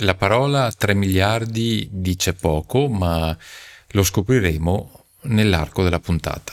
[0.00, 3.34] La parola 3 miliardi dice poco, ma
[3.88, 6.52] lo scopriremo nell'arco della puntata.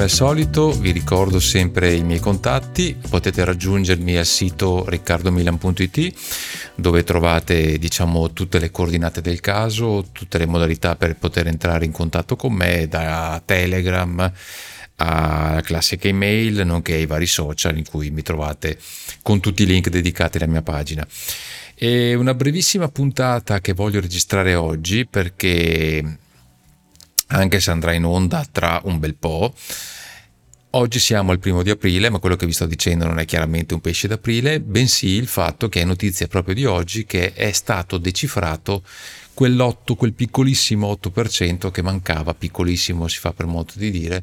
[0.00, 6.12] Come al solito vi ricordo sempre i miei contatti, potete raggiungermi al sito riccardomilan.it
[6.74, 11.92] dove trovate diciamo tutte le coordinate del caso, tutte le modalità per poter entrare in
[11.92, 14.32] contatto con me da Telegram
[14.96, 18.78] alla classica email, nonché ai vari social in cui mi trovate
[19.20, 21.06] con tutti i link dedicati alla mia pagina.
[21.74, 26.19] E una brevissima puntata che voglio registrare oggi perché
[27.30, 29.54] anche se andrà in onda tra un bel po'.
[30.74, 33.74] Oggi siamo al primo di aprile, ma quello che vi sto dicendo non è chiaramente
[33.74, 37.98] un pesce d'aprile, bensì il fatto che è notizia proprio di oggi che è stato
[37.98, 38.84] decifrato
[39.36, 44.22] quell'8, quel piccolissimo 8% che mancava, piccolissimo si fa per modo di dire,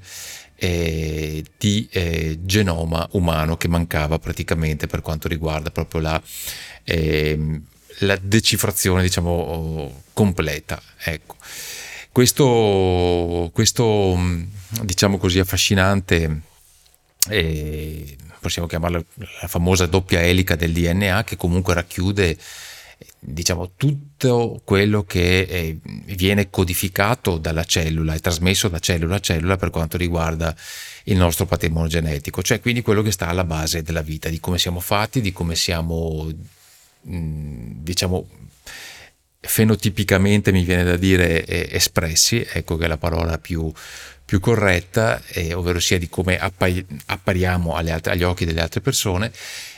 [0.56, 6.22] eh, di eh, genoma umano che mancava praticamente per quanto riguarda proprio la,
[6.86, 7.60] eh,
[8.00, 10.82] la decifrazione, diciamo, completa.
[11.00, 11.36] Ecco.
[12.18, 14.18] Questo, questo
[14.82, 16.42] diciamo così, affascinante,
[17.30, 19.04] eh, possiamo chiamarla
[19.42, 22.36] la famosa doppia elica del DNA, che comunque racchiude
[23.20, 29.56] diciamo tutto quello che eh, viene codificato dalla cellula e trasmesso da cellula a cellula
[29.56, 30.56] per quanto riguarda
[31.04, 34.58] il nostro patrimonio genetico, cioè quindi quello che sta alla base della vita, di come
[34.58, 36.32] siamo fatti, di come siamo
[37.00, 38.28] diciamo
[39.48, 43.72] fenotipicamente mi viene da dire espressi, ecco che è la parola più,
[44.24, 49.32] più corretta, eh, ovvero sia di come appari- appariamo altre, agli occhi delle altre persone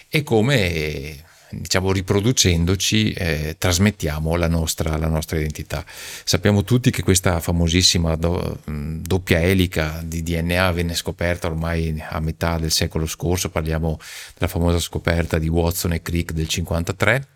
[0.09, 5.85] e come diciamo riproducendoci eh, trasmettiamo la nostra, la nostra, identità.
[5.85, 12.57] Sappiamo tutti che questa famosissima do, doppia elica di DNA venne scoperta ormai a metà
[12.57, 13.99] del secolo scorso, parliamo
[14.33, 17.27] della famosa scoperta di Watson e Crick del 53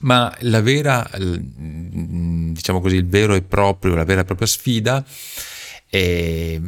[0.00, 5.04] ma la vera, diciamo così, il vero e proprio, la vera e propria sfida
[5.90, 6.60] eh,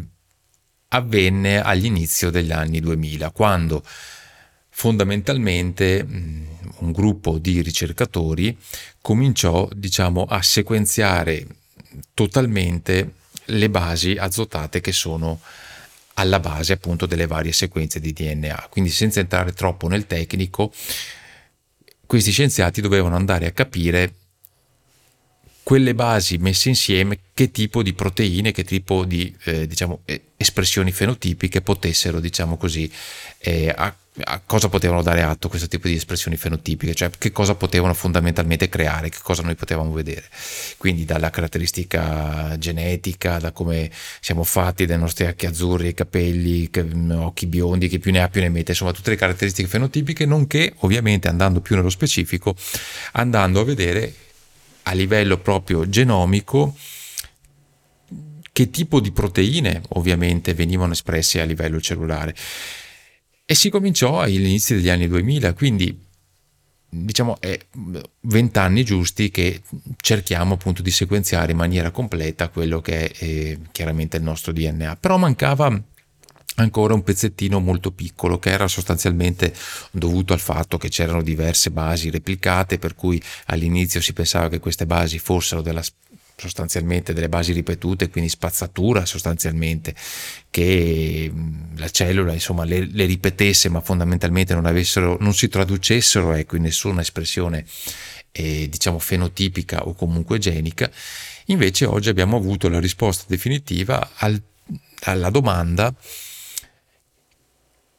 [0.88, 3.82] avvenne all'inizio degli anni 2000, quando
[4.68, 8.56] fondamentalmente un gruppo di ricercatori
[9.00, 11.46] cominciò, diciamo, a sequenziare
[12.14, 13.14] totalmente
[13.46, 15.40] le basi azotate che sono
[16.14, 18.68] alla base appunto delle varie sequenze di DNA.
[18.70, 20.72] Quindi senza entrare troppo nel tecnico,
[22.10, 24.14] questi scienziati dovevano andare a capire
[25.62, 30.00] quelle basi messe insieme che tipo di proteine, che tipo di eh, diciamo,
[30.36, 32.90] espressioni fenotipiche potessero, diciamo così,
[33.38, 33.72] eh,
[34.24, 38.68] a, cosa potevano dare atto questo tipo di espressioni fenotipiche, cioè che cosa potevano fondamentalmente
[38.68, 40.24] creare, che cosa noi potevamo vedere.
[40.76, 46.70] Quindi dalla caratteristica genetica, da come siamo fatti, dai nostri occhi azzurri, capelli,
[47.12, 50.72] occhi biondi, che più ne ha più ne mette, insomma tutte le caratteristiche fenotipiche, nonché
[50.78, 52.54] ovviamente andando più nello specifico,
[53.12, 54.14] andando a vedere
[54.84, 56.74] a livello proprio genomico
[58.52, 62.34] che tipo di proteine ovviamente venivano espresse a livello cellulare.
[63.50, 66.06] E si cominciò all'inizio degli anni 2000, quindi
[66.88, 67.58] diciamo è
[68.20, 69.62] vent'anni giusti che
[70.00, 74.94] cerchiamo appunto di sequenziare in maniera completa quello che è eh, chiaramente il nostro DNA.
[75.00, 75.82] Però mancava
[76.54, 79.52] ancora un pezzettino molto piccolo che era sostanzialmente
[79.90, 84.86] dovuto al fatto che c'erano diverse basi replicate per cui all'inizio si pensava che queste
[84.86, 85.82] basi fossero della
[86.40, 89.94] sostanzialmente delle basi ripetute, quindi spazzatura sostanzialmente,
[90.50, 91.30] che
[91.76, 96.62] la cellula insomma le, le ripetesse ma fondamentalmente non, avessero, non si traducessero ecco, in
[96.62, 97.64] nessuna espressione
[98.32, 100.90] eh, diciamo fenotipica o comunque genica.
[101.46, 104.40] Invece oggi abbiamo avuto la risposta definitiva al,
[105.02, 105.94] alla domanda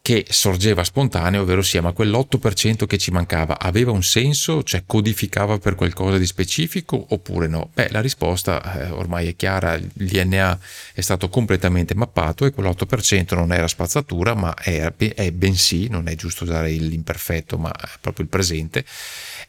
[0.02, 5.60] che sorgeva spontaneo, ovvero sia, ma quell'8% che ci mancava aveva un senso, cioè codificava
[5.60, 7.70] per qualcosa di specifico oppure no?
[7.72, 10.60] Beh, la risposta eh, ormai è chiara, il DNA
[10.94, 16.16] è stato completamente mappato e quell'8% non era spazzatura, ma è, è bensì, non è
[16.16, 18.84] giusto usare l'imperfetto, ma proprio il presente,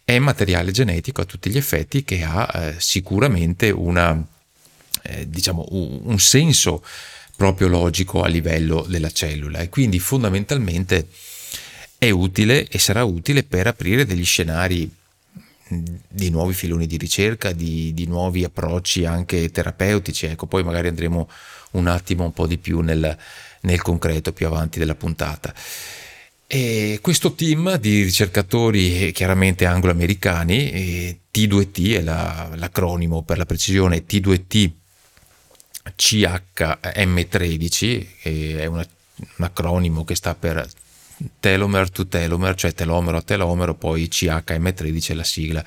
[0.05, 4.23] è materiale genetico a tutti gli effetti che ha eh, sicuramente una,
[5.03, 6.83] eh, diciamo, un, un senso
[7.43, 11.09] proprio logico a livello della cellula e quindi fondamentalmente
[11.99, 14.89] è utile e sarà utile per aprire degli scenari
[16.09, 20.27] di nuovi filoni di ricerca, di, di, nuovi approcci anche terapeutici.
[20.27, 21.29] Ecco, poi magari andremo
[21.73, 23.19] un attimo un po' di più nel,
[23.63, 25.53] nel concreto più avanti della puntata.
[26.47, 34.82] E questo team di ricercatori chiaramente anglo-americani, T2T è la, l'acronimo per la precisione T2T
[35.97, 38.87] CHM13, è una,
[39.37, 40.69] un acronimo che sta per
[41.39, 45.65] telomere to telomere, cioè telomero a telomero, poi CHM13 è la sigla,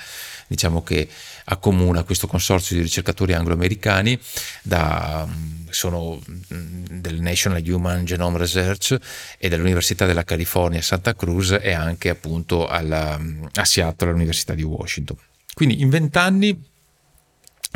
[0.47, 1.07] diciamo che
[1.45, 4.19] accomuna questo consorzio di ricercatori anglo-americani,
[4.61, 5.27] da,
[5.69, 8.97] sono del National Human Genome Research
[9.37, 13.19] e dell'Università della California Santa Cruz e anche appunto alla,
[13.53, 15.17] a Seattle all'Università di Washington.
[15.53, 16.73] Quindi in vent'anni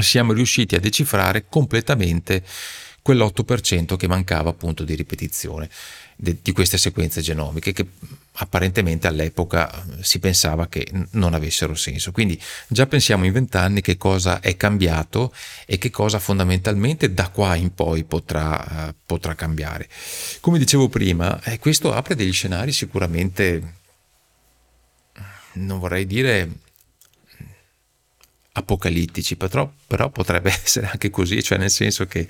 [0.01, 2.43] siamo riusciti a decifrare completamente
[3.01, 5.69] quell'8% che mancava appunto di ripetizione
[6.21, 7.87] di queste sequenze genomiche che
[8.33, 12.11] apparentemente all'epoca eh, si pensava che non avessero senso.
[12.11, 15.33] Quindi già pensiamo in vent'anni che cosa è cambiato
[15.65, 19.87] e che cosa fondamentalmente da qua in poi potrà, uh, potrà cambiare.
[20.41, 23.75] Come dicevo prima, eh, questo apre degli scenari sicuramente,
[25.53, 26.49] non vorrei dire
[28.53, 32.27] apocalittici, però, però, potrebbe essere anche così, cioè nel senso che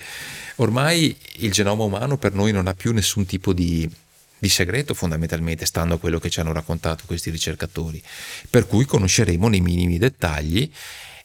[0.56, 3.90] ormai il genoma umano per noi non ha più nessun tipo di,
[4.38, 8.02] di segreto fondamentalmente, stando a quello che ci hanno raccontato questi ricercatori,
[8.50, 10.70] per cui conosceremo nei minimi dettagli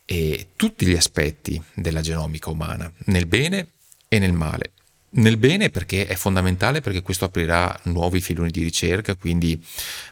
[0.06, 3.68] eh, tutti gli aspetti della genomica umana, nel bene
[4.08, 4.72] e nel male.
[5.16, 9.62] Nel bene perché è fondamentale perché questo aprirà nuovi filoni di ricerca, quindi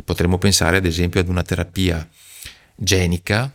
[0.04, 2.08] potremmo pensare ad esempio ad una terapia
[2.76, 3.52] genica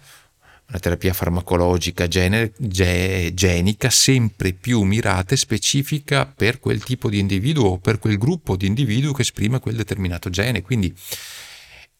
[0.69, 7.19] una terapia farmacologica gener- ge- genica sempre più mirata e specifica per quel tipo di
[7.19, 10.61] individuo o per quel gruppo di individuo che esprime quel determinato gene.
[10.61, 10.93] Quindi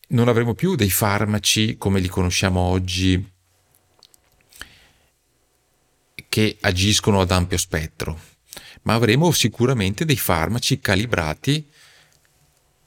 [0.10, 3.32] non avremo più dei farmaci come li conosciamo oggi
[6.28, 8.20] che agiscono ad ampio spettro,
[8.84, 11.66] ma avremo sicuramente dei farmaci calibrati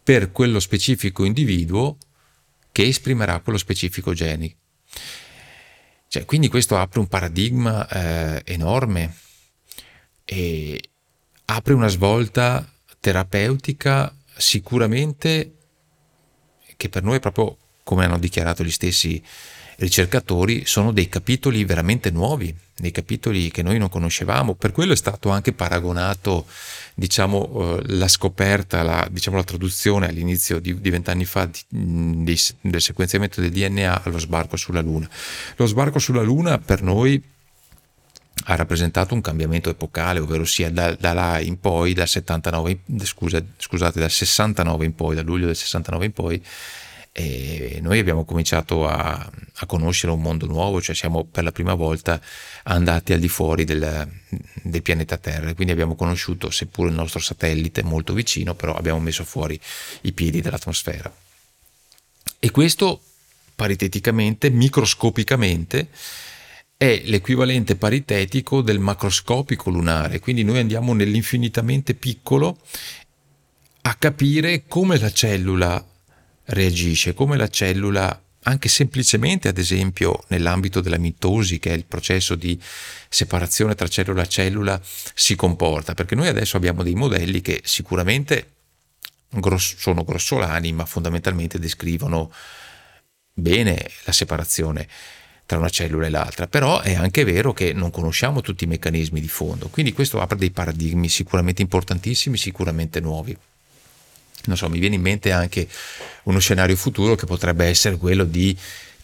[0.02, 1.96] per quello specifico individuo
[2.70, 4.54] che esprimerà quello specifico gene.
[6.12, 9.14] Cioè, quindi questo apre un paradigma eh, enorme
[10.24, 10.82] e
[11.44, 12.68] apre una svolta
[12.98, 15.54] terapeutica sicuramente
[16.76, 19.22] che per noi è proprio come hanno dichiarato gli stessi
[19.80, 24.54] ricercatori sono dei capitoli veramente nuovi, dei capitoli che noi non conoscevamo.
[24.54, 26.46] Per quello è stato anche paragonato,
[26.94, 32.82] diciamo, eh, la scoperta, la, diciamo, la traduzione all'inizio di vent'anni fa di, di, del
[32.82, 35.08] sequenziamento del DNA allo sbarco sulla Luna.
[35.56, 37.22] Lo sbarco sulla Luna per noi
[38.44, 43.42] ha rappresentato un cambiamento epocale, ovvero sia da, da là in poi, dal 79, scusa,
[43.56, 46.42] scusate, dal 69 in poi, da luglio del 69 in poi,
[47.12, 51.74] e noi abbiamo cominciato a, a, conoscere un mondo nuovo, cioè siamo per la prima
[51.74, 52.20] volta
[52.64, 54.08] andati al di fuori del,
[54.62, 59.24] del, pianeta Terra, quindi abbiamo conosciuto, seppur il nostro satellite molto vicino, però abbiamo messo
[59.24, 59.58] fuori
[60.02, 61.12] i piedi dall'atmosfera.
[62.38, 63.02] E questo
[63.56, 65.88] pariteticamente, microscopicamente,
[66.76, 72.58] è l'equivalente paritetico del macroscopico lunare, quindi noi andiamo nell'infinitamente piccolo
[73.82, 75.89] a capire come la cellula
[76.50, 82.34] reagisce, come la cellula anche semplicemente ad esempio nell'ambito della mitosi che è il processo
[82.34, 82.58] di
[83.08, 85.94] separazione tra cellula e cellula si comporta.
[85.94, 88.52] Perché noi adesso abbiamo dei modelli che sicuramente
[89.58, 92.32] sono grossolani ma fondamentalmente descrivono
[93.32, 94.88] bene la separazione
[95.44, 96.46] tra una cellula e l'altra.
[96.46, 99.68] Però è anche vero che non conosciamo tutti i meccanismi di fondo.
[99.68, 103.36] Quindi questo apre dei paradigmi sicuramente importantissimi sicuramente nuovi
[104.44, 105.68] non so, mi viene in mente anche
[106.24, 108.56] uno scenario futuro che potrebbe essere quello di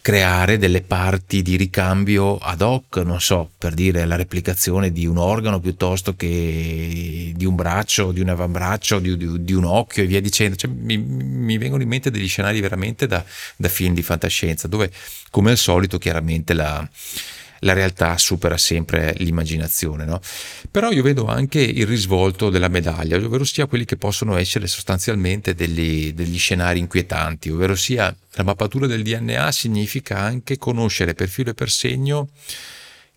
[0.07, 5.17] creare delle parti di ricambio ad hoc, non so, per dire la replicazione di un
[5.17, 10.07] organo piuttosto che di un braccio, di un avambraccio, di, di, di un occhio e
[10.07, 10.55] via dicendo.
[10.55, 13.25] Cioè, mi, mi, vengono in mente degli scenari veramente da,
[13.57, 14.93] da film di fantascienza, dove
[15.33, 16.89] come al solito chiaramente la,
[17.61, 20.05] la realtà supera sempre l'immaginazione.
[20.05, 20.21] No?
[20.71, 25.55] Però io vedo anche il risvolto della medaglia, ovvero sia quelli che possono essere sostanzialmente
[25.55, 31.51] degli, degli scenari inquietanti, ovvero sia la mappatura del DNA significa anche conoscere per filo
[31.51, 32.29] e per segno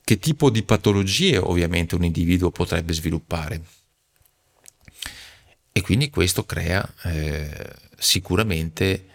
[0.03, 3.62] che tipo di patologie ovviamente un individuo potrebbe sviluppare.
[5.72, 7.51] E quindi questo crea eh,
[7.96, 9.05] sicuramente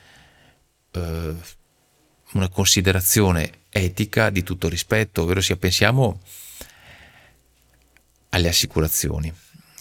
[0.93, 1.35] eh,
[2.35, 6.21] una considerazione etica di tutto rispetto, ovvero sia pensiamo
[8.31, 9.33] alle assicurazioni.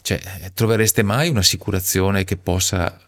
[0.01, 2.99] Cioè, trovereste mai un'assicurazione che possa,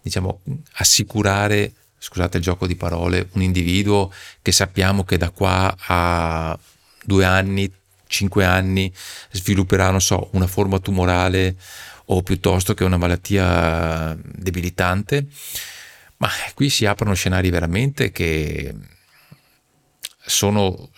[0.00, 0.40] diciamo,
[0.72, 1.72] assicurare
[2.04, 4.12] scusate il gioco di parole, un individuo
[4.42, 6.58] che sappiamo che da qua a
[7.02, 7.72] due anni,
[8.06, 8.92] cinque anni
[9.30, 11.56] svilupperà, non so, una forma tumorale
[12.06, 15.26] o piuttosto che una malattia debilitante,
[16.24, 18.74] ma qui si aprono scenari veramente che
[20.24, 20.88] sono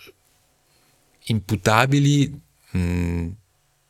[1.25, 2.41] imputabili
[2.71, 3.27] mh,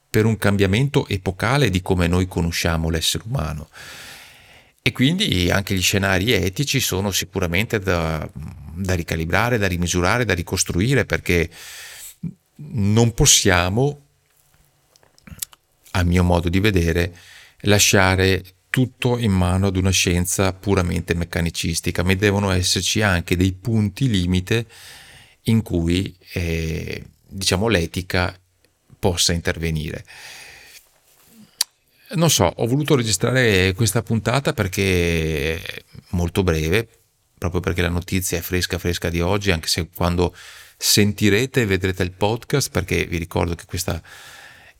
[0.09, 3.69] per un cambiamento epocale di come noi conosciamo l'essere umano.
[4.81, 8.27] E quindi anche gli scenari etici sono sicuramente da,
[8.73, 11.51] da ricalibrare, da rimisurare, da ricostruire, perché
[12.55, 14.01] non possiamo,
[15.91, 17.15] a mio modo di vedere,
[17.61, 18.43] lasciare
[18.77, 24.67] tutto in mano ad una scienza puramente meccanicistica, ma devono esserci anche dei punti limite
[25.45, 28.39] in cui eh, diciamo l'etica
[28.99, 30.05] possa intervenire.
[32.09, 36.87] Non so, ho voluto registrare questa puntata perché è molto breve,
[37.35, 40.35] proprio perché la notizia è fresca fresca di oggi, anche se quando
[40.77, 43.99] sentirete vedrete il podcast, perché vi ricordo che questa,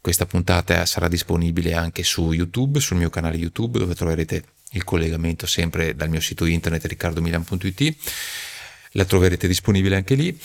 [0.08, 5.46] questa puntata sarà disponibile anche su YouTube, sul mio canale YouTube, dove troverete il collegamento
[5.46, 7.96] sempre dal mio sito internet riccardomilan.it,
[8.92, 10.40] la troverete disponibile anche lì.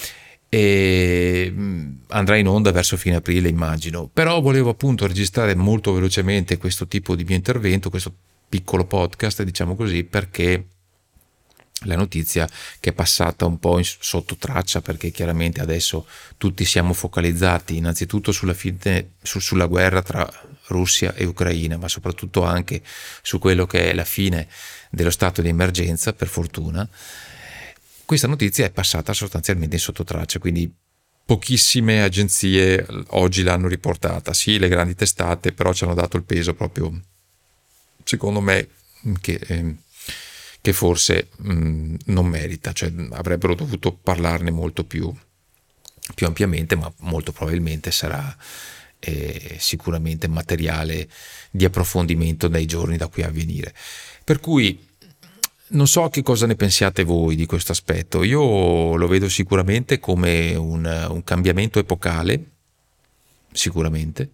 [0.49, 4.11] E mm, andrà in onda verso fine aprile immagino.
[4.13, 8.13] Però volevo appunto registrare molto velocemente questo tipo di mio intervento questo
[8.49, 10.67] piccolo podcast diciamo così perché
[11.85, 12.49] la notizia
[12.81, 18.55] che è passata un po' sotto traccia perché chiaramente adesso tutti siamo focalizzati innanzitutto sulla,
[18.55, 20.29] fine, su, sulla guerra tra
[20.67, 22.83] Russia e Ucraina ma soprattutto anche
[23.23, 24.49] su quello che è la fine
[24.91, 26.89] dello stato di emergenza per fortuna.
[28.05, 30.71] Questa notizia è passata sostanzialmente in sottotraccia, quindi
[31.25, 36.53] pochissime agenzie oggi l'hanno riportata, sì le grandi testate, però ci hanno dato il peso
[36.55, 36.93] proprio,
[38.05, 38.69] secondo me,
[39.21, 39.77] che, eh,
[40.63, 45.13] che forse mh, mm, non merita, cioè avrebbero dovuto parlarne molto più,
[46.15, 48.35] più ampiamente, ma molto probabilmente sarà
[49.01, 51.09] eh, sicuramente materiale
[51.51, 53.75] di approfondimento nei giorni da qui a venire.
[54.25, 54.89] Per cui
[55.71, 60.55] non so che cosa ne pensiate voi di questo aspetto, io lo vedo sicuramente come
[60.55, 62.45] un, un cambiamento epocale,
[63.51, 64.31] sicuramente,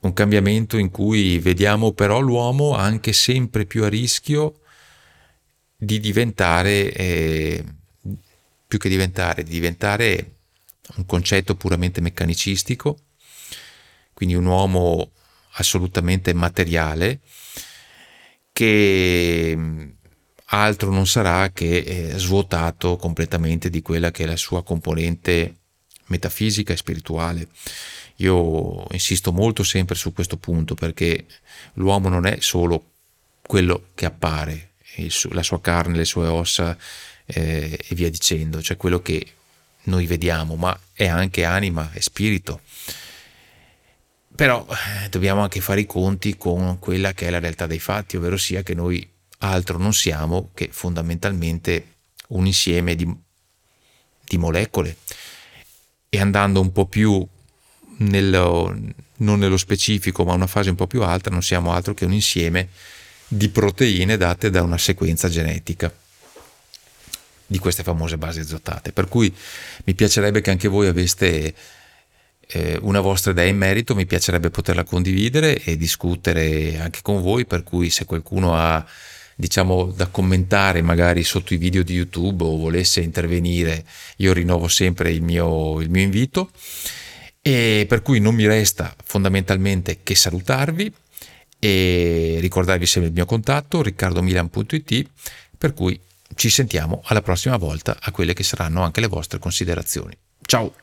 [0.00, 4.60] un cambiamento in cui vediamo però l'uomo anche sempre più a rischio
[5.82, 7.64] di diventare, eh,
[8.66, 10.34] più che diventare, di diventare
[10.96, 12.98] un concetto puramente meccanicistico,
[14.12, 15.12] quindi un uomo
[15.52, 17.20] assolutamente materiale
[18.52, 19.58] che
[20.44, 25.54] altro non sarà che eh, svuotato completamente di quella che è la sua componente
[26.08, 27.48] metafisica e spirituale.
[28.16, 31.24] Io insisto molto sempre su questo punto perché
[31.74, 32.84] l'uomo non è solo
[33.40, 34.69] quello che appare,
[35.30, 36.76] la sua carne, le sue ossa
[37.26, 39.26] eh, e via dicendo, cioè quello che
[39.84, 42.60] noi vediamo, ma è anche anima e spirito.
[44.34, 48.16] Però eh, dobbiamo anche fare i conti con quella che è la realtà dei fatti,
[48.16, 51.96] ovvero sia che noi altro non siamo che fondamentalmente
[52.28, 53.10] un insieme di,
[54.24, 54.96] di molecole
[56.08, 57.26] e andando un po' più
[57.98, 58.76] nello,
[59.16, 62.12] non nello specifico ma una fase un po' più alta non siamo altro che un
[62.12, 62.68] insieme
[63.32, 65.92] di proteine date da una sequenza genetica
[67.46, 68.90] di queste famose basi azotate.
[68.90, 69.32] Per cui
[69.84, 71.54] mi piacerebbe che anche voi aveste
[72.48, 77.46] eh, una vostra idea in merito mi piacerebbe poterla condividere e discutere anche con voi
[77.46, 78.84] per cui se qualcuno ha
[79.36, 83.84] diciamo da commentare magari sotto i video di YouTube o volesse intervenire,
[84.16, 86.50] io rinnovo sempre il mio, il mio invito.
[87.40, 90.92] E per cui non mi resta fondamentalmente che salutarvi
[91.60, 95.08] e ricordarvi sempre il mio contatto riccardomilan.it
[95.56, 96.00] per cui
[96.34, 100.16] ci sentiamo alla prossima volta a quelle che saranno anche le vostre considerazioni.
[100.40, 100.74] Ciao!